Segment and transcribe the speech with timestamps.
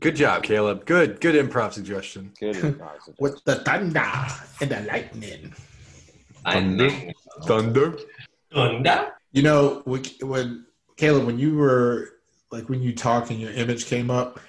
[0.00, 0.86] Good job, Caleb.
[0.86, 2.32] Good, good improv suggestion.
[2.40, 4.10] Good improv With the thunder
[4.60, 5.54] and the lightning.
[6.44, 6.90] I know.
[7.44, 7.98] Thunder.
[8.52, 9.12] Thunder?
[9.32, 10.64] You know, when, when
[10.96, 12.14] Caleb, when you were
[12.50, 14.40] like when you talked and your image came up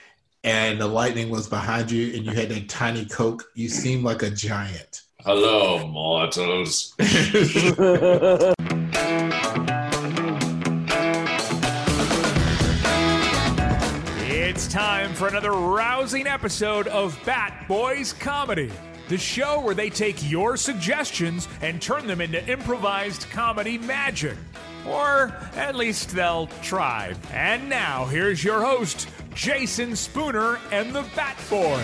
[0.46, 4.24] and the lightning was behind you and you had that tiny coke, you seemed like
[4.24, 5.02] a giant.
[5.20, 6.96] Hello, mortals.
[15.22, 18.72] for another rousing episode of Bat Boys Comedy,
[19.08, 24.36] the show where they take your suggestions and turn them into improvised comedy magic.
[24.88, 27.13] Or at least they'll try.
[27.32, 31.77] And now, here's your host, Jason Spooner and the Bat Boys.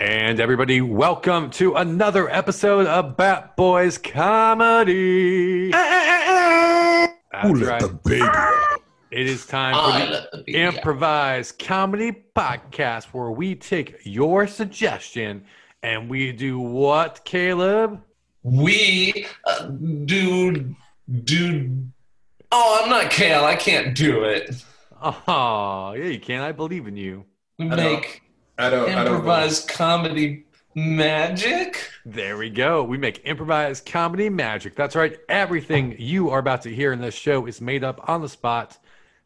[0.00, 5.70] And everybody, welcome to another episode of Bat Boys Comedy.
[5.70, 7.80] That's Who let right.
[7.80, 8.61] the baby?
[9.12, 15.44] It is time for the let the improvised comedy podcast where we take your suggestion
[15.82, 18.00] and we do what, Caleb?
[18.42, 20.74] We uh, do
[21.24, 21.84] do.
[22.50, 23.44] Oh, I'm not Kale.
[23.44, 24.64] I can't do it.
[25.02, 26.40] Oh, yeah, you can.
[26.40, 27.26] I believe in you.
[27.58, 28.22] We I don't- make
[28.56, 28.88] I don't.
[28.88, 29.14] I don't.
[29.14, 31.90] improvised comedy magic.
[32.06, 32.82] There we go.
[32.82, 34.74] We make improvised comedy magic.
[34.74, 35.18] That's right.
[35.28, 38.78] Everything you are about to hear in this show is made up on the spot.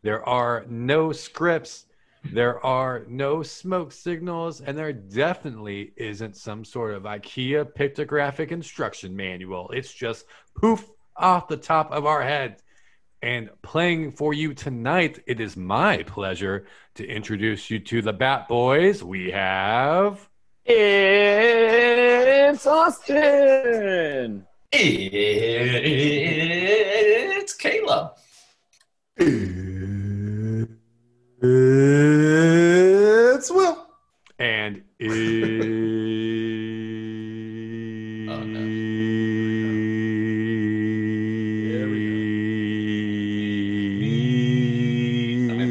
[0.07, 1.87] There are no scripts,
[2.33, 9.17] there are no smoke signals, and there definitely isn't some sort of IKEA pictographic instruction
[9.17, 9.69] manual.
[9.75, 12.63] It's just poof off the top of our head.
[13.21, 18.47] And playing for you tonight, it is my pleasure to introduce you to the Bat
[18.47, 19.03] Boys.
[19.03, 20.29] We have.
[20.65, 24.47] it's Austin.
[24.71, 25.55] It's
[27.55, 28.13] Caleb.
[33.37, 33.87] It's Will.
[34.39, 35.11] And it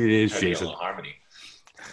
[0.09, 0.68] is Try to get Jason.
[0.68, 1.16] harmony.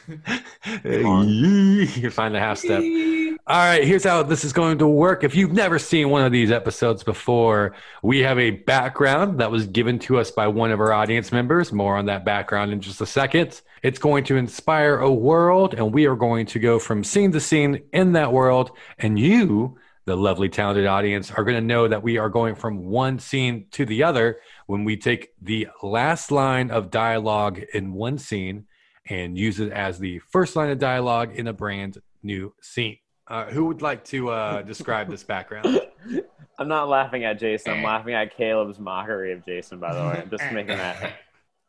[2.00, 2.82] you find the half step.
[3.46, 5.24] All right, here's how this is going to work.
[5.24, 9.66] If you've never seen one of these episodes before, we have a background that was
[9.66, 11.72] given to us by one of our audience members.
[11.72, 13.60] More on that background in just a second.
[13.82, 17.40] It's going to inspire a world, and we are going to go from scene to
[17.40, 18.70] scene in that world.
[18.98, 22.84] And you, the lovely, talented audience, are going to know that we are going from
[22.84, 28.18] one scene to the other when we take the last line of dialogue in one
[28.18, 28.66] scene
[29.08, 32.98] and use it as the first line of dialogue in a brand new scene.
[33.26, 35.80] Uh, who would like to uh, describe this background?
[36.58, 37.72] I'm not laughing at Jason.
[37.72, 39.80] I'm laughing at Caleb's mockery of Jason.
[39.80, 41.14] By the way, I'm just making that.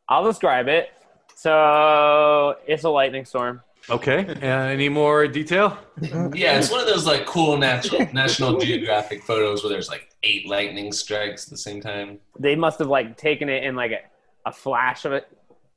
[0.08, 0.90] I'll describe it.
[1.36, 3.62] So it's a lightning storm.
[3.90, 4.36] Okay.
[4.44, 5.78] Uh, any more detail?
[6.02, 10.48] Yeah, it's one of those like cool natural National Geographic photos where there's like eight
[10.48, 12.20] lightning strikes at the same time.
[12.40, 14.00] They must have like taken it in like a,
[14.46, 15.28] a flash of it,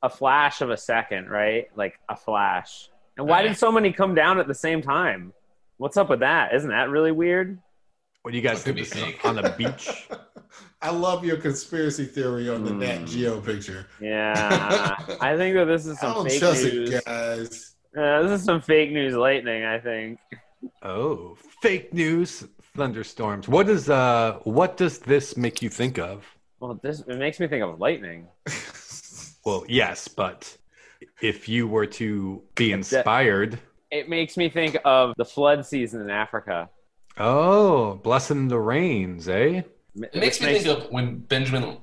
[0.03, 1.69] a flash of a second, right?
[1.75, 2.89] Like a flash.
[3.17, 5.33] And why did so many come down at the same time?
[5.77, 6.53] What's up with that?
[6.53, 7.59] Isn't that really weird?
[8.21, 10.07] What do you guys Could think be this on the beach?
[10.81, 12.79] I love your conspiracy theory on the Hmm.
[12.79, 13.87] Nat Geo picture.
[13.99, 16.89] Yeah, I think that this is I some don't fake trust news.
[16.93, 17.75] it, guys.
[17.97, 19.63] Uh, this is some fake news lightning.
[19.65, 20.19] I think.
[20.83, 22.45] Oh, fake news
[22.75, 23.47] thunderstorms.
[23.47, 26.25] What does uh what does this make you think of?
[26.59, 28.27] Well, this it makes me think of lightning.
[29.45, 30.57] Well, yes, but
[31.21, 33.57] if you were to be inspired,
[33.89, 36.67] It makes me think of the flood season in Africa.
[37.17, 39.61] oh, blessing the rains, eh?
[40.01, 41.77] It makes me think of when Benjamin,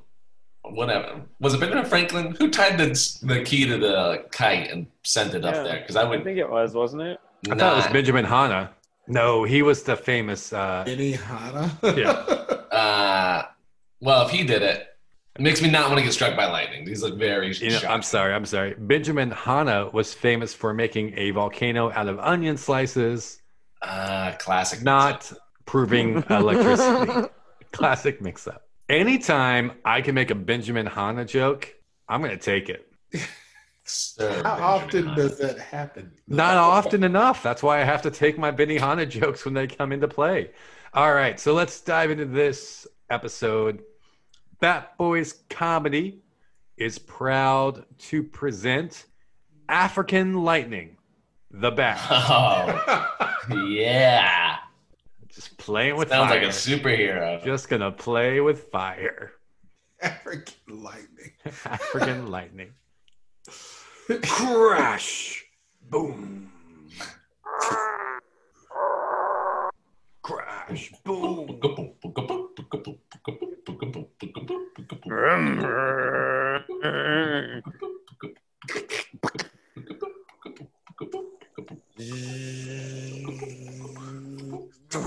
[0.62, 2.86] whatever, was it Benjamin Franklin who tied the,
[3.22, 5.80] the key to the kite and sent it up there?
[5.80, 7.18] Because I I would think it was, wasn't it?
[7.50, 7.86] I thought it was.
[7.92, 8.70] Benjamin Hanna.
[9.06, 10.52] No, he was the famous.
[10.52, 11.76] Uh, Benny Hanna.
[11.82, 12.40] Yeah.
[12.74, 13.44] Uh,
[14.00, 14.88] well, if he did it,
[15.36, 16.84] it makes me not want to get struck by lightning.
[16.84, 17.54] These look very.
[17.54, 18.74] you know, I'm sorry, I'm sorry.
[18.76, 23.40] Benjamin Hanna was famous for making a volcano out of onion slices,
[23.80, 24.82] Ah, classic.
[24.82, 25.32] not
[25.66, 27.28] proving electricity.
[27.74, 28.62] Classic mix-up.
[28.88, 31.74] Anytime I can make a Benjamin Hanna joke,
[32.08, 32.86] I'm going to take it.
[33.84, 35.16] Sir How Benjamin often Hanna.
[35.16, 36.12] does that happen?
[36.28, 37.42] Not often enough.
[37.42, 40.50] That's why I have to take my Benny Hanna jokes when they come into play.
[40.94, 43.82] All right, so let's dive into this episode.
[44.60, 46.22] Bat Boys Comedy
[46.76, 49.06] is proud to present
[49.68, 50.96] African Lightning,
[51.50, 51.98] the bat.
[53.50, 54.53] Oh, yeah.
[55.64, 56.40] Just playing with Sounds fire.
[56.42, 57.42] like a superhero.
[57.42, 59.32] Just gonna play with fire.
[60.02, 61.32] African lightning.
[61.64, 62.74] African Lightning.
[64.26, 65.46] Crash!
[65.88, 66.52] Boom!
[70.22, 70.92] Crash!
[71.02, 71.60] Boom!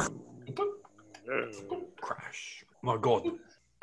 [2.87, 3.29] My God,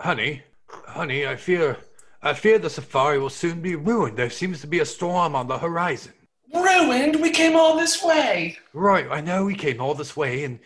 [0.01, 1.77] honey, honey, I fear,
[2.23, 4.17] I fear the safari will soon be ruined.
[4.17, 6.15] There seems to be a storm on the horizon.
[6.55, 7.21] Ruined?
[7.21, 8.57] We came all this way.
[8.73, 10.59] Right, I know we came all this way and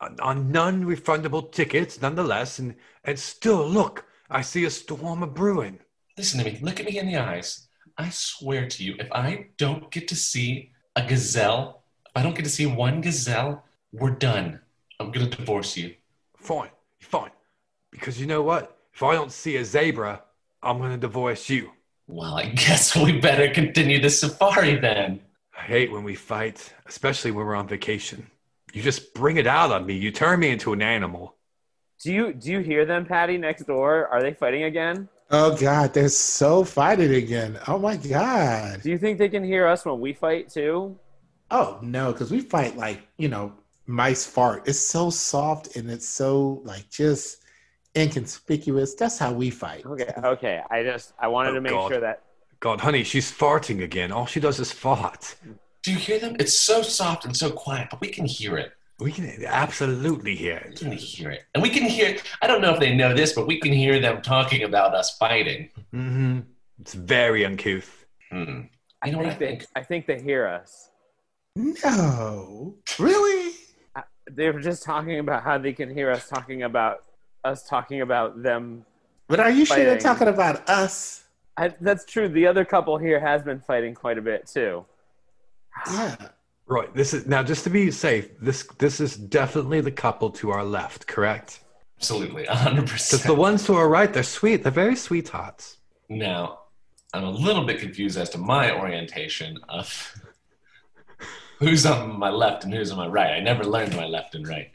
[0.00, 5.80] on- on non-refundable tickets, nonetheless, and and still, look, I see a storm a brewing.
[6.16, 6.60] Listen to me.
[6.62, 7.66] Look at me in the eyes.
[7.98, 12.36] I swear to you, if I don't get to see a gazelle, if I don't
[12.36, 14.60] get to see one gazelle, we're done.
[15.00, 15.96] I'm gonna divorce you.
[16.36, 16.70] Fine,
[17.00, 17.32] fine,
[17.90, 18.76] because you know what?
[18.94, 20.22] If I don't see a zebra,
[20.62, 21.70] I'm gonna divorce you.
[22.06, 25.20] Well, I guess we better continue the safari then.
[25.56, 28.26] I hate when we fight, especially when we're on vacation.
[28.72, 29.94] You just bring it out on me.
[29.94, 31.34] You turn me into an animal.
[32.02, 34.08] Do you do you hear them, Patty, next door?
[34.08, 35.08] Are they fighting again?
[35.30, 37.58] Oh God, they're so fighting again.
[37.68, 38.82] Oh my God.
[38.82, 40.98] Do you think they can hear us when we fight too?
[41.50, 43.52] Oh no, because we fight like you know
[43.86, 44.66] mice fart.
[44.66, 47.39] It's so soft and it's so like just
[47.96, 48.94] inconspicuous.
[48.94, 49.84] That's how we fight.
[49.86, 50.62] Okay, okay.
[50.70, 51.90] I just I wanted Oh, to make God.
[51.90, 52.22] sure that
[52.60, 54.12] God, honey, she's farting again.
[54.12, 55.34] All she does is fart.
[55.82, 56.36] Do you hear them?
[56.38, 58.72] It's so soft and so quiet, but we can hear it.
[58.98, 60.72] We can absolutely hear it.
[60.82, 61.44] We can hear it.
[61.54, 63.98] And we can hear, I don't know if they know this, but we can hear
[63.98, 65.70] them talking about us fighting.
[65.94, 66.40] Mm-hmm.
[66.82, 68.04] It's very uncouth.
[68.30, 68.60] Hmm.
[69.02, 69.66] I You know what I think they think?
[69.74, 70.90] I think they hear us.
[71.56, 73.54] No, really?
[74.30, 77.04] They were just talking about how they can hear us talking about
[77.44, 78.84] us talking about them.
[79.28, 81.24] But are you sure they're talking about us?
[81.56, 82.28] I, that's true.
[82.28, 84.84] The other couple here has been fighting quite a bit too.
[85.90, 86.16] Yeah.
[86.66, 86.94] Right.
[86.94, 88.28] This is now just to be safe.
[88.40, 91.60] This this is definitely the couple to our left, correct?
[91.98, 93.26] Absolutely, Because 100%.
[93.26, 94.62] The ones to our right, they're sweet.
[94.62, 95.76] They're very sweethearts.
[96.08, 96.60] Now,
[97.12, 100.14] I'm a little bit confused as to my orientation of
[101.58, 103.32] who's on my left and who's on my right.
[103.32, 104.70] I never learned my left and right.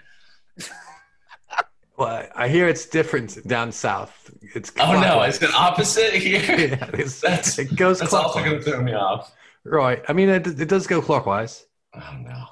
[1.98, 4.32] Well, I- I hear it's different down south.
[4.54, 6.42] It's Oh no, it's is it opposite here?
[6.70, 8.00] yeah, it's, That's- it goes clockwise.
[8.00, 9.34] That's also going to throw me off.
[9.64, 10.04] Right.
[10.08, 11.66] I mean, it, it does go clockwise.
[11.96, 12.46] Oh no.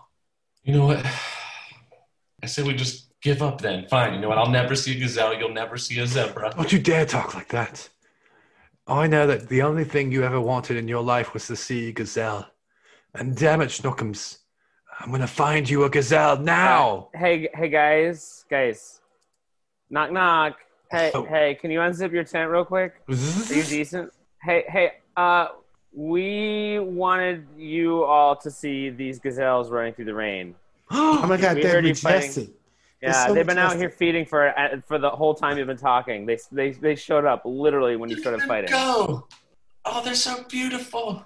[0.63, 1.06] You know what?
[2.42, 3.88] I say we just give up then.
[3.88, 4.13] Fine.
[4.16, 4.38] You know what?
[4.38, 5.34] I'll never see a gazelle.
[5.38, 6.54] You'll never see a zebra.
[6.56, 7.89] Don't you dare talk like that.
[8.88, 11.89] I know that the only thing you ever wanted in your life was to see
[11.89, 12.48] a gazelle.
[13.13, 14.39] And damn it, Schnookums,
[15.00, 17.10] I'm gonna find you a gazelle now.
[17.13, 19.00] Hey, hey guys, guys,
[19.94, 20.57] knock knock.
[20.92, 21.24] Hey, Oh.
[21.24, 22.95] hey, can you unzip your tent real quick?
[23.07, 23.13] Are
[23.54, 24.12] you decent?
[24.42, 25.50] Hey, hey, uh,
[25.95, 30.56] we wanted you all to see these gazelles running through the rain.
[30.92, 32.50] Oh my God, We they're heard majestic.
[33.01, 35.78] Yeah, so they've been out here feeding for uh, for the whole time you've been
[35.78, 36.25] talking.
[36.25, 38.69] They they they showed up literally when you started Let fighting.
[38.72, 39.28] them Go.
[39.86, 41.25] Oh, they're so beautiful.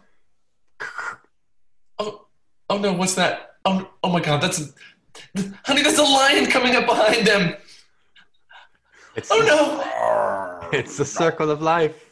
[1.99, 2.25] Oh,
[2.69, 3.55] oh no, what's that?
[3.65, 5.83] Oh, oh my God, that's a, honey.
[5.83, 7.55] That's a lion coming up behind them.
[9.17, 12.11] It's, Oh no, it's the circle of life.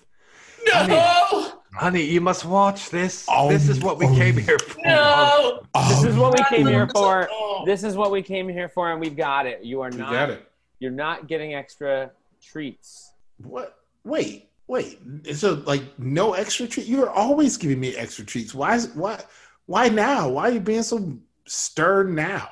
[0.66, 3.26] no, Honey, you must watch this.
[3.30, 4.10] Oh, this is what we oh.
[4.10, 4.14] Oh.
[4.14, 4.18] oh.
[4.18, 4.82] came here for.
[4.84, 5.62] no.
[5.90, 7.30] This is what we came here for.
[7.32, 7.64] Oh.
[7.66, 9.64] This is what we came here for, and we've got it.
[9.64, 10.12] You are You not.
[10.12, 10.50] got it.
[10.80, 13.12] You're not getting extra treats.
[13.38, 13.78] What?
[14.04, 15.00] Wait, wait.
[15.34, 16.88] So like no extra treat?
[16.88, 18.56] You're always giving me extra treats.
[18.56, 18.76] Why?
[18.76, 19.22] Is, why?
[19.68, 20.30] Why now?
[20.30, 22.50] Why are you being so stern now?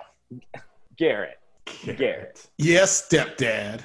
[0.98, 1.40] Garrett.
[1.98, 2.48] Garrett.
[2.58, 3.82] Yes, stepdad.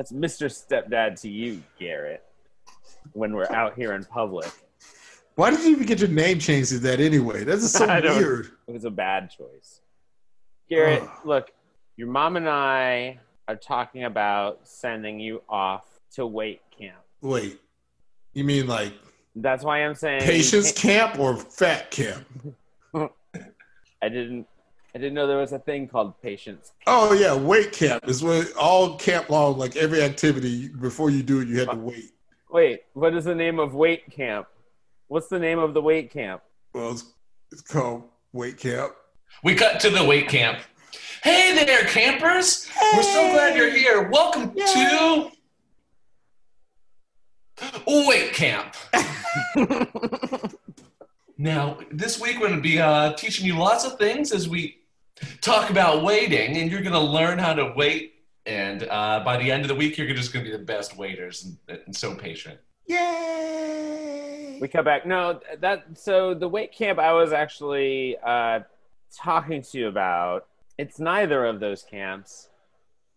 [0.00, 0.46] That's Mr.
[0.46, 2.24] Stepdad to you, Garrett.
[3.12, 4.50] When we're out here in public,
[5.34, 7.44] Why did you even get your name changed to that anyway?
[7.44, 8.50] That's so weird.
[8.66, 9.82] it was a bad choice.
[10.70, 11.50] Garrett, look,
[11.98, 16.96] your mom and I are talking about sending you off to weight camp.
[17.20, 17.60] Wait,
[18.32, 18.94] you mean like
[19.36, 22.26] That's why I'm saying patience camp or fat camp?
[22.94, 24.46] I didn't.
[24.94, 26.72] I didn't know there was a thing called patience.
[26.86, 31.40] Oh yeah, weight camp is when all camp long, like every activity before you do
[31.40, 32.10] it, you had to wait.
[32.50, 34.48] Wait, what is the name of weight camp?
[35.06, 36.42] What's the name of the weight camp?
[36.74, 37.04] Well, it's,
[37.52, 38.92] it's called weight camp.
[39.44, 40.58] We cut to the weight camp.
[41.22, 42.68] Hey there, campers!
[42.94, 44.08] We're so glad you're here.
[44.08, 45.30] Welcome to
[47.86, 48.74] weight camp.
[51.38, 54.79] now, this week we're going to be uh, teaching you lots of things as we
[55.40, 58.14] talk about waiting, and you're going to learn how to wait.
[58.46, 60.96] And uh, by the end of the week, you're just going to be the best
[60.96, 62.58] waiters and, and so patient.
[62.86, 64.58] Yay!
[64.60, 65.06] We come back.
[65.06, 68.60] No, that so the weight camp I was actually uh,
[69.16, 70.46] talking to you about.
[70.78, 72.48] It's neither of those camps.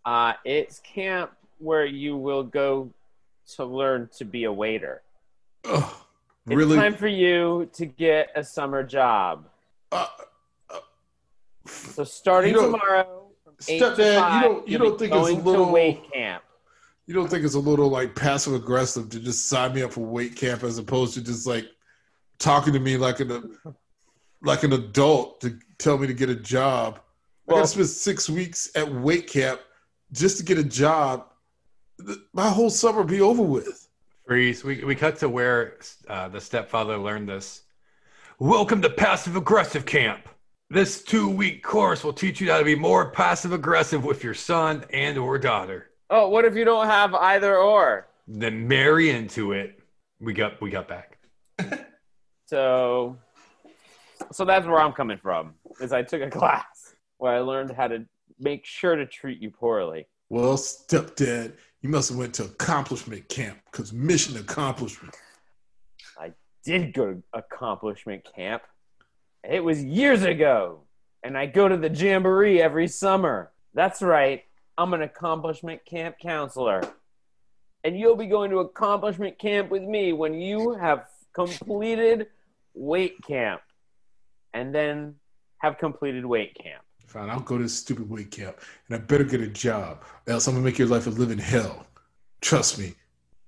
[0.05, 2.91] Uh, it's camp where you will go
[3.55, 5.01] to learn to be a waiter.
[5.65, 5.93] Ugh,
[6.47, 9.47] It's time for you to get a summer job.
[9.91, 10.07] Uh,
[11.65, 15.33] So starting You tomorrow, from eight to Stepdad, you don't- you don't think it's a
[15.33, 16.43] little- weight camp?
[17.05, 19.99] you don't think it's a little like passive aggressive to just sign me up for
[20.05, 21.65] weight camp as opposed to just like
[22.39, 23.57] talking to me like an
[24.41, 26.99] like an adult to tell me to get a job?
[26.99, 27.01] I
[27.53, 29.59] Well- gotta spend six weeks at weight camp
[30.13, 31.27] just to get a job.
[32.33, 33.87] My whole summer be over with.
[34.25, 34.63] Freeze.
[34.63, 35.77] We, we cut to where
[36.07, 37.63] uh, the stepfather learned this.
[38.39, 40.27] Welcome to passive aggressive camp.
[40.69, 44.33] This two week course will teach you how to be more passive aggressive with your
[44.33, 45.91] son and or daughter.
[46.09, 48.07] Oh, what if you don't have either or?
[48.27, 49.79] Then marry into it.
[50.19, 51.17] We got we got back.
[52.45, 53.17] So,
[54.31, 55.55] so that's where I'm coming from.
[55.81, 58.05] Is I took a class where I learned how to
[58.39, 60.05] make sure to treat you poorly.
[60.29, 65.15] Well, stepdad, you must have went to accomplishment camp because mission accomplishment.
[66.19, 68.61] I did go to accomplishment camp.
[69.49, 70.81] It was years ago,
[71.23, 73.51] and I go to the jamboree every summer.
[73.73, 74.43] That's right.
[74.77, 76.81] I'm an accomplishment camp counselor,
[77.83, 82.27] and you'll be going to accomplishment camp with me when you have completed
[82.73, 83.61] weight camp,
[84.53, 85.15] and then
[85.57, 86.83] have completed weight camp.
[87.07, 88.57] Fine, I'll go to this stupid weight camp
[88.87, 91.85] and I better get a job, else I'm gonna make your life a living hell.
[92.41, 92.95] Trust me,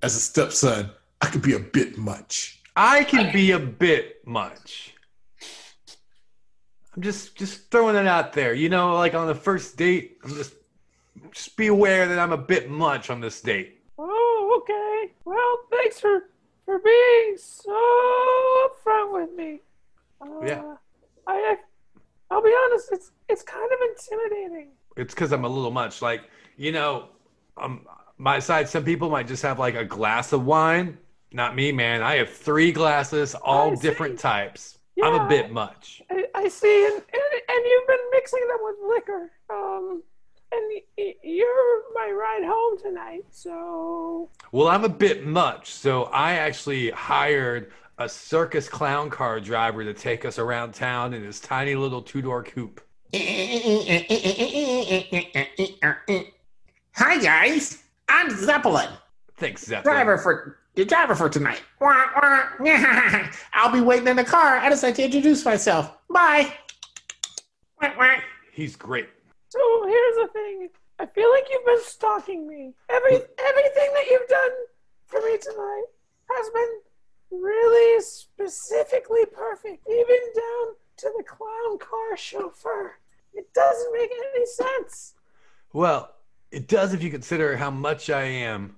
[0.01, 2.61] as a stepson, I could be a bit much.
[2.75, 4.94] I can be a bit much.
[6.95, 8.53] I'm just just throwing it out there.
[8.53, 10.53] You know, like on the first date, I'm just
[11.31, 13.81] just be aware that I'm a bit much on this date.
[13.97, 15.13] Oh, okay.
[15.25, 16.29] Well, thanks for
[16.63, 19.59] for being so upfront with me.
[20.21, 20.75] Uh, Yeah.
[21.27, 21.57] I
[22.31, 22.89] I'll be honest.
[22.91, 24.69] It's it's kind of intimidating.
[24.95, 26.01] It's because I'm a little much.
[26.01, 27.09] Like, you know,
[27.57, 27.85] um,
[28.17, 30.97] my side, some people might just have like a glass of wine.
[31.33, 32.01] Not me, man.
[32.01, 34.77] I have three glasses, all different types.
[35.03, 36.01] I'm a bit much.
[36.09, 37.03] I, I see, and, and
[37.49, 39.31] and you've been mixing them with liquor.
[39.49, 40.03] Um,
[40.51, 45.71] and y- y- you're my ride home tonight, so Well, I'm a bit much.
[45.71, 51.23] So I actually hired a circus clown car driver to take us around town in
[51.23, 52.81] his tiny little two door coupe.
[56.95, 58.89] Hi guys, I'm Zeppelin,
[59.37, 59.95] Thanks, Zeppelin.
[59.95, 61.61] driver for your driver for tonight.
[61.79, 62.43] Wah, wah.
[63.53, 64.57] I'll be waiting in the car.
[64.57, 65.97] I just like to introduce myself.
[66.09, 66.53] Bye.
[67.81, 68.15] Wah, wah.
[68.51, 69.09] He's great.
[69.49, 70.69] so here's the thing.
[70.99, 72.73] I feel like you've been stalking me.
[72.89, 74.51] Every everything that you've done
[75.07, 75.85] for me tonight
[76.31, 76.79] has been
[77.31, 82.93] really specifically perfect, even down to the clown car chauffeur.
[83.33, 85.15] It doesn't make any sense.
[85.73, 86.15] Well,
[86.51, 88.77] it does if you consider how much I am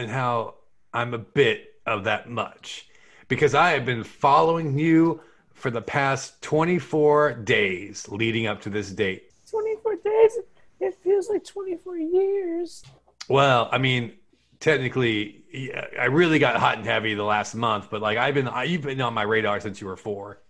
[0.00, 0.54] and how
[0.92, 2.86] I'm a bit of that much.
[3.28, 5.20] Because I have been following you
[5.52, 9.30] for the past 24 days leading up to this date.
[9.50, 10.38] 24 days,
[10.80, 12.82] it feels like 24 years.
[13.28, 14.14] Well, I mean,
[14.58, 18.48] technically, yeah, I really got hot and heavy the last month, but like I've been,
[18.48, 20.40] I, you've been on my radar since you were four,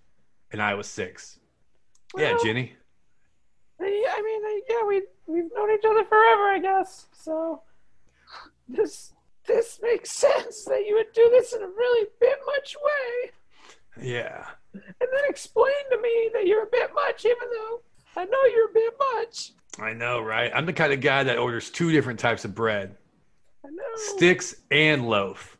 [0.52, 1.38] and I was six.
[2.16, 2.74] yeah, Well- Ginny.
[3.82, 7.06] I I mean, I, yeah, we we've known each other forever, I guess.
[7.12, 7.62] So
[8.68, 9.12] this
[9.46, 13.30] this makes sense that you would do this in a really bit much way,
[14.06, 14.46] Yeah.
[14.72, 17.80] and then explain to me that you're a bit much, even though
[18.16, 19.52] I know you're a bit much.
[19.78, 20.50] I know, right?
[20.54, 22.96] I'm the kind of guy that orders two different types of bread
[23.64, 23.82] I know.
[24.16, 25.56] sticks and loaf.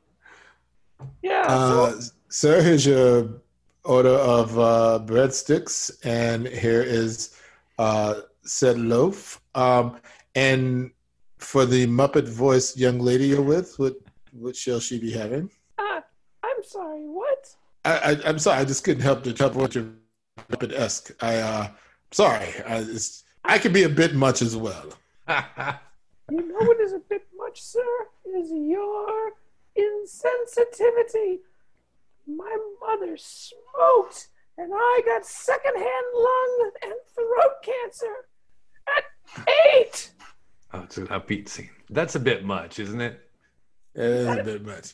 [1.23, 1.45] yeah.
[1.49, 3.41] Uh, so, sir, here's your
[3.85, 7.37] order of uh, breadsticks, and here is
[7.79, 9.41] uh, said loaf.
[9.55, 9.97] Um,
[10.35, 10.91] and
[11.41, 13.97] for the Muppet voice young lady you're with, what
[14.33, 15.51] what shall she be having?
[15.79, 16.01] uh,
[16.43, 17.01] I'm sorry.
[17.01, 17.55] What?
[17.85, 19.89] I, I, I'm sorry, I just couldn't help to tell what you're
[20.51, 21.11] Muppet esque.
[21.21, 21.69] I uh,
[22.13, 24.87] sorry, I, it's, I can be a bit much as well.
[26.31, 27.85] You know what is a bit much, sir?
[28.37, 29.33] Is your
[29.77, 31.39] insensitivity.
[32.27, 38.15] My mother smoked, and I got secondhand lung and throat cancer
[38.97, 40.13] at eight.
[40.73, 41.71] Oh, it's an upbeat scene.
[41.91, 43.21] That's a bit much, isn't it?
[43.95, 44.93] It is a bit much.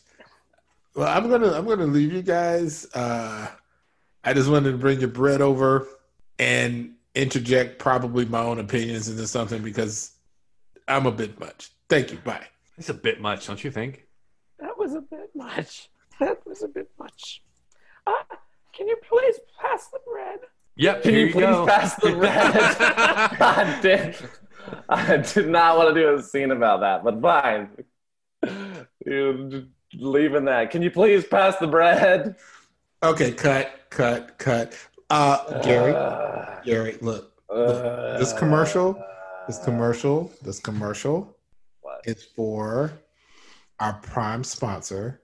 [0.94, 2.86] Well, I'm gonna I'm gonna leave you guys.
[2.94, 3.48] Uh,
[4.24, 5.86] I just wanted to bring your bread over
[6.38, 10.12] and interject probably my own opinions into something because
[10.88, 11.70] I'm a bit much.
[11.88, 12.18] Thank you.
[12.18, 12.46] Bye.
[12.78, 14.06] It's a bit much, don't you think?
[14.58, 15.90] That was a bit much.
[16.18, 17.42] That was a bit much.
[18.72, 20.38] Can you please pass the bread?
[20.76, 21.66] Yep, Can here you you please go.
[21.66, 23.38] pass the bread?
[23.38, 24.14] God damn.
[24.88, 27.70] I did not want to do a scene about that, but fine.
[29.04, 30.70] You leaving that.
[30.70, 32.36] Can you please pass the bread?
[33.02, 34.74] Okay, cut, cut, cut.
[35.10, 39.00] Uh, Gary, Uh, Gary, look, uh, this commercial,
[39.46, 41.36] this commercial, this commercial
[41.82, 42.00] What?
[42.04, 42.92] is for
[43.78, 45.22] our prime sponsor,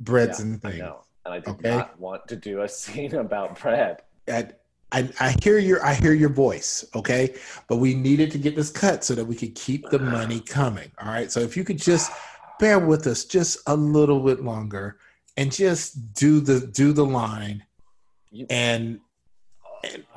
[0.00, 0.78] Breads Yeah, and I Things.
[0.80, 1.00] know.
[1.24, 1.70] And I did Okay.
[1.76, 4.02] not want to do a scene about bread.
[4.28, 4.48] I,
[4.92, 7.34] I, I hear your I hear your voice, okay?
[7.68, 10.90] But we needed to get this cut so that we could keep the money coming.
[11.02, 11.30] All right.
[11.30, 12.12] So if you could just
[12.60, 14.98] bear with us just a little bit longer
[15.36, 17.64] and just do the do the line
[18.30, 19.00] You- and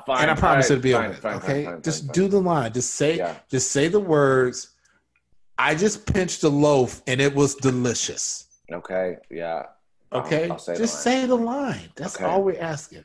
[0.06, 0.22] Fine.
[0.24, 1.66] and I promise all it'll be fine, fine, okay.
[1.66, 2.30] fine, fine, just fine, do fine.
[2.32, 2.74] the line.
[2.74, 3.36] Just say Yeah.
[3.50, 4.70] just say the words.
[5.58, 8.46] I just pinched a loaf and it was delicious.
[8.72, 9.18] Okay.
[9.32, 9.64] Yeah.
[10.12, 10.50] I'll- Okay.
[10.50, 11.22] I'll say just line.
[11.22, 11.90] say the line.
[11.96, 12.26] That's Okay.
[12.26, 13.04] all we're asking.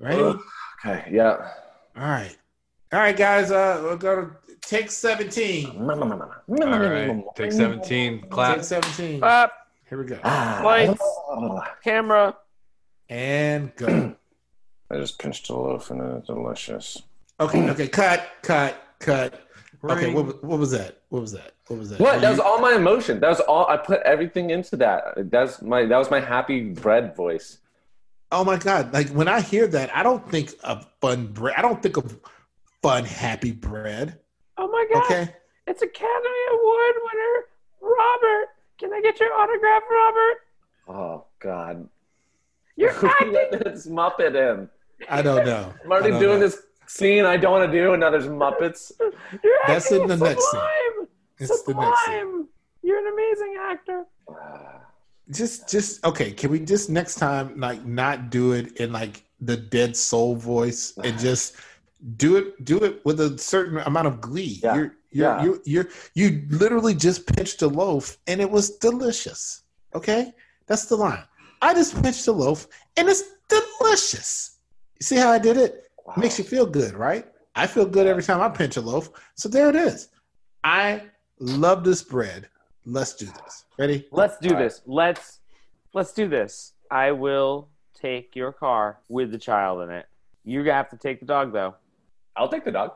[0.00, 0.18] Right?
[0.18, 0.40] Ugh.
[0.84, 1.08] Okay.
[1.12, 1.50] Yeah.
[1.96, 2.34] All right.
[2.92, 3.50] All right, guys.
[3.50, 4.30] Uh, we're gonna
[4.62, 5.66] take seventeen.
[5.68, 8.56] All right, take 17, clap.
[8.56, 9.20] Take seventeen.
[9.20, 9.52] Clap,
[9.88, 10.18] Here we go.
[10.24, 10.62] Ah.
[10.64, 11.02] Lights.
[11.84, 12.36] Camera.
[13.08, 14.16] And go.
[14.90, 17.02] I just pinched a loaf and it's delicious.
[17.38, 17.68] Okay.
[17.70, 17.88] Okay.
[17.88, 18.26] Cut.
[18.42, 18.82] Cut.
[18.98, 19.46] Cut.
[19.84, 20.12] Okay.
[20.12, 20.98] What, was- what was that?
[21.10, 21.52] What was that?
[21.68, 22.00] What was that?
[22.00, 22.16] What?
[22.16, 23.20] Are That was all my emotion.
[23.20, 23.66] That was all.
[23.68, 25.30] I put everything into that.
[25.30, 25.84] That's my.
[25.86, 27.58] That was my happy bread voice.
[28.32, 28.92] Oh my god!
[28.92, 31.54] Like when I hear that, I don't think of fun bread.
[31.56, 32.18] I don't think of
[32.82, 34.18] fun, happy bread.
[34.56, 35.04] Oh my god!
[35.04, 35.34] Okay.
[35.66, 37.44] It's Academy Award winner
[37.82, 38.48] Robert.
[38.78, 40.36] Can I get your autograph, Robert?
[40.88, 41.88] Oh God.
[42.76, 43.32] You're Who acting.
[43.32, 44.68] let this Muppet in?
[45.08, 45.72] I don't know.
[45.84, 46.46] I'm already don't doing know.
[46.48, 48.92] this scene I don't want to do, and now there's Muppets.
[48.98, 50.60] You're That's in the next scene.
[50.60, 51.08] sublime.
[51.38, 52.48] It's the next scene.
[52.82, 54.04] You're an amazing actor.
[54.30, 54.80] Ah.
[55.30, 56.32] Just, just okay.
[56.32, 60.92] Can we just next time like not do it in like the dead soul voice
[61.02, 61.56] and just
[62.16, 64.60] do it, do it with a certain amount of glee.
[64.62, 64.74] Yeah.
[64.74, 65.42] You're, you're, Yeah.
[65.42, 69.62] you you're, you literally just pinched a loaf and it was delicious.
[69.94, 70.32] Okay,
[70.66, 71.24] that's the line.
[71.62, 72.66] I just pinched a loaf
[72.96, 74.58] and it's delicious.
[75.00, 75.90] You see how I did it?
[76.06, 76.14] wow.
[76.16, 77.26] Makes you feel good, right?
[77.54, 79.10] I feel good every time I pinch a loaf.
[79.34, 80.08] So there it is.
[80.64, 81.02] I
[81.38, 82.48] love this bread.
[82.90, 83.64] Let's do this.
[83.78, 84.06] Ready?
[84.10, 84.62] Let's do All right.
[84.64, 84.82] this.
[84.84, 85.38] Let's
[85.94, 86.72] let's do this.
[86.90, 90.06] I will take your car with the child in it.
[90.44, 91.76] You have to take the dog though.
[92.36, 92.92] I'll take the dog.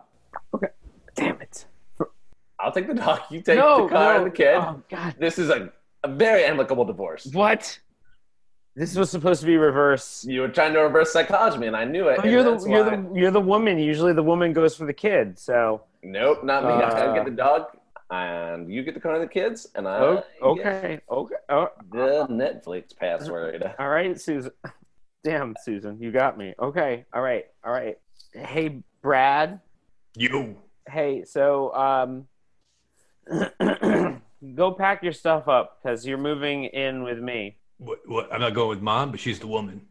[0.52, 0.68] Okay.
[1.14, 1.66] Damn it.
[2.58, 3.20] I'll take the dog.
[3.30, 4.16] You take no, the car no.
[4.24, 4.54] and the kid.
[4.56, 5.14] Oh God.
[5.18, 5.70] This is a,
[6.02, 7.26] a very amicable divorce.
[7.26, 7.78] What?
[8.74, 10.24] This was supposed to be reverse.
[10.28, 12.18] You were trying to reverse psychology, and I knew it.
[12.24, 13.78] Oh, you're the you're why- the you're the woman.
[13.78, 15.38] Usually the woman goes for the kid.
[15.38, 16.70] So Nope, not me.
[16.70, 17.66] I Uh, get the dog,
[18.10, 21.34] and you get the car and the kids, and I oh, okay, okay.
[21.48, 23.74] Oh, the Netflix password.
[23.78, 24.52] all right, Susan.
[25.22, 26.54] Damn, Susan, you got me.
[26.60, 27.98] Okay, all right, all right.
[28.32, 29.60] Hey, Brad.
[30.16, 30.56] You.
[30.88, 32.26] Hey, so um,
[34.54, 37.56] go pack your stuff up because you're moving in with me.
[37.78, 38.32] What, what?
[38.32, 39.86] I'm not going with mom, but she's the woman.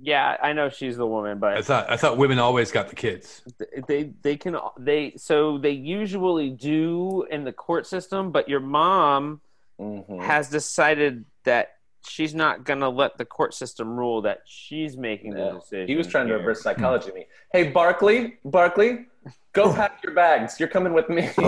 [0.00, 2.88] Yeah, I know she's the woman, but I but thought I thought women always got
[2.88, 3.42] the kids.
[3.86, 9.40] they they can they so they usually do in the court system, but your mom
[9.80, 10.20] Mhm.
[10.22, 11.76] has decided that
[12.06, 15.88] she's not gonna let the court system rule that she's making the decision.
[15.88, 17.26] He was trying to reverse psychology me.
[17.52, 19.06] Hey, Barkley, Barkley,
[19.52, 20.58] go pack your bags.
[20.60, 21.30] You're coming with me.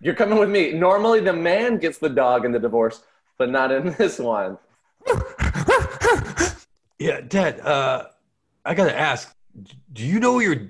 [0.00, 0.72] You're coming with me.
[0.72, 3.02] Normally, the man gets the dog in the divorce,
[3.38, 4.58] but not in this one.
[7.02, 7.58] Yeah, Dad.
[7.58, 8.06] Uh,
[8.64, 9.34] I gotta ask.
[9.92, 10.68] Do you know your?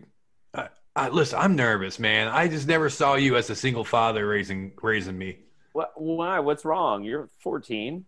[0.55, 2.29] Uh, uh, listen, I'm nervous, man.
[2.29, 5.41] I just never saw you as a single father raising raising me.
[5.75, 6.39] What, why?
[6.41, 7.05] What's wrong?
[7.05, 8.07] You're 14.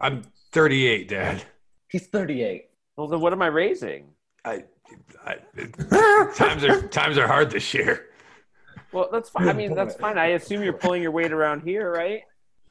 [0.00, 1.42] I'm 38, Dad.
[1.88, 2.66] He's 38.
[2.96, 4.10] Well, then what am I raising?
[4.44, 4.64] I,
[5.24, 5.36] I
[6.36, 8.10] times are times are hard this year.
[8.92, 9.48] Well, that's fine.
[9.48, 10.18] I mean, that's fine.
[10.18, 12.22] I assume you're pulling your weight around here, right?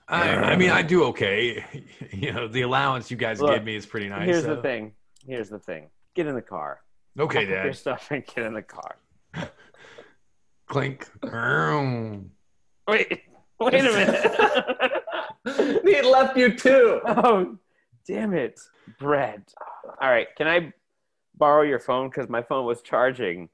[0.10, 1.64] I, I mean, I do okay.
[2.12, 4.26] You know, the allowance you guys Look, give me is pretty nice.
[4.26, 4.94] Here's so- the thing.
[5.26, 5.90] Here's the thing.
[6.16, 6.80] Get in the car.
[7.20, 7.76] Okay, Pack up your Dad.
[7.76, 8.96] stuff and get in the car.
[10.68, 11.08] Clink.
[12.88, 13.22] Wait,
[13.60, 15.82] wait a minute.
[15.86, 17.02] he left you too.
[17.06, 17.58] oh,
[18.08, 18.60] damn it,
[19.00, 19.54] Brett.
[20.02, 20.72] All right, can I
[21.36, 23.50] borrow your phone because my phone was charging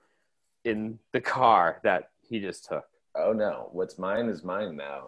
[0.65, 2.85] in the car that he just took.
[3.15, 5.07] Oh no, what's mine is mine now.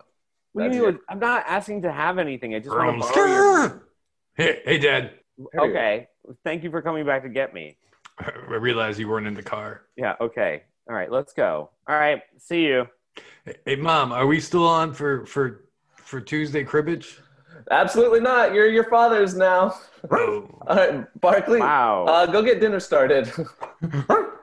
[0.56, 1.00] What do you mean?
[1.10, 2.56] I'm not asking to have anything.
[2.56, 3.88] I just want to borrow your.
[4.36, 5.12] Hey, hey, Dad.
[5.60, 6.08] Okay,
[6.46, 7.78] thank you for coming back to get me.
[8.20, 9.82] I realized you weren't in the car.
[9.98, 10.16] Yeah.
[10.22, 10.64] Okay.
[10.90, 11.12] All right.
[11.12, 11.72] Let's go.
[11.90, 12.22] All right.
[12.38, 12.88] See you.
[13.44, 15.66] Hey, hey, Mom, are we still on for for
[15.98, 17.20] for Tuesday cribbage?
[17.70, 18.54] Absolutely not.
[18.54, 19.78] You're your father's now.
[20.10, 20.48] Oh.
[20.68, 21.60] All right, Barkley.
[21.60, 22.06] Wow.
[22.06, 23.30] Uh, go get dinner started.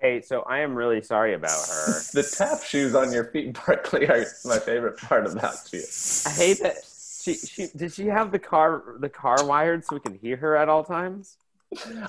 [0.00, 2.00] hey, so I am really sorry about her.
[2.12, 5.82] the tap shoes on your feet, Barkley, are my favorite part about you.
[6.26, 6.76] I hate that.
[7.22, 10.56] She she did she have the car the car wired so we can hear her
[10.56, 11.36] at all times?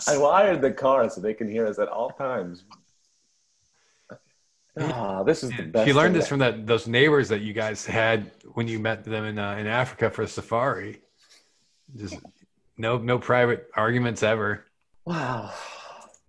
[0.07, 2.63] I wired the car so they can hear us at all times.
[4.79, 5.85] Ah, this is the best.
[5.85, 9.25] She learned this from that those neighbors that you guys had when you met them
[9.25, 11.01] in uh, in Africa for a safari.
[11.97, 12.17] Just
[12.77, 14.65] no no private arguments ever.
[15.03, 15.51] Wow,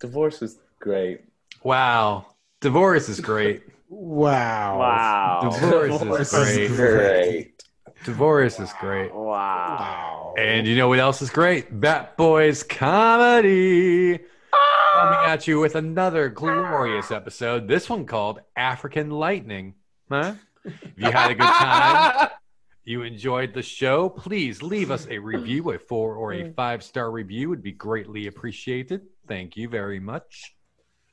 [0.01, 1.21] divorce is great.
[1.65, 2.27] Wow,
[2.61, 3.63] divorce is great.
[3.89, 4.79] Wow.
[4.79, 5.51] Wow.
[5.51, 6.77] Divorce, Divorce is is great.
[6.77, 7.63] Great.
[8.05, 9.15] Divorce is great.
[9.15, 9.23] Wow.
[9.27, 10.35] Wow.
[10.39, 11.79] And you know what else is great?
[11.79, 14.19] Bat Boys comedy.
[14.53, 15.13] Ah!
[15.13, 17.69] Coming at you with another glorious episode.
[17.69, 19.75] This one called African Lightning.
[20.11, 20.35] Huh?
[20.65, 22.29] If you had a good time,
[22.85, 25.71] you enjoyed the show, please leave us a review.
[25.71, 26.55] A four or a mm.
[26.55, 29.03] five star review would be greatly appreciated.
[29.29, 30.55] Thank you very much.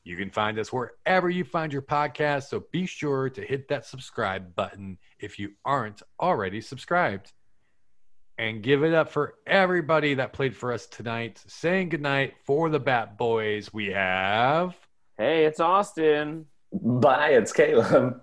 [0.03, 3.85] You can find us wherever you find your podcast, so be sure to hit that
[3.85, 7.31] subscribe button if you aren't already subscribed.
[8.37, 11.43] And give it up for everybody that played for us tonight.
[11.47, 14.75] Saying goodnight for the Bat Boys, we have.
[15.17, 16.45] Hey, it's Austin.
[16.71, 18.21] Bye, it's Caleb.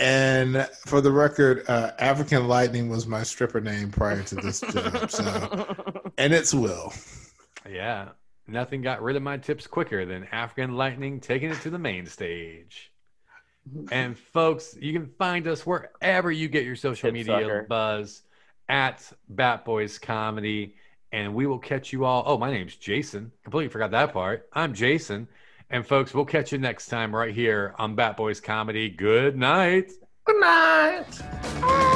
[0.00, 5.10] And for the record, uh, African Lightning was my stripper name prior to this job.
[5.10, 6.92] So, and it's Will.
[7.68, 8.10] Yeah,
[8.48, 12.06] nothing got rid of my tips quicker than African Lightning taking it to the main
[12.06, 12.90] stage.
[13.92, 17.66] And folks, you can find us wherever you get your social Tip media sucker.
[17.68, 18.22] buzz
[18.68, 20.74] at Bat Boys Comedy.
[21.12, 22.22] And we will catch you all.
[22.26, 23.32] Oh, my name's Jason.
[23.42, 24.48] Completely forgot that part.
[24.52, 25.28] I'm Jason.
[25.70, 28.88] And folks, we'll catch you next time right here on Bat Boys Comedy.
[28.90, 29.92] Good night.
[30.24, 31.87] Good night.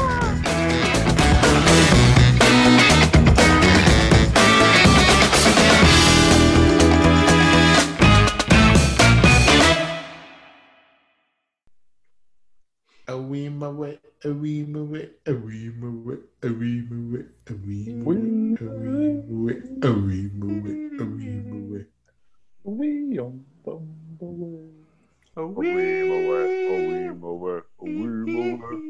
[13.33, 18.69] weem away, a weem away, a weem away, a weem away, a weem away, a
[18.69, 21.87] weem away, a weem away, a weem away.
[22.65, 24.69] We on bumble way,
[25.35, 28.83] A weem away, a weem away, a weem away.